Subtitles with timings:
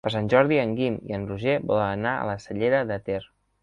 [0.05, 3.25] Per Sant Jordi en Guim i en Roger volen anar a la Cellera de Ter.